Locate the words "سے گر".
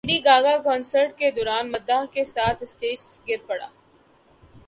3.01-3.39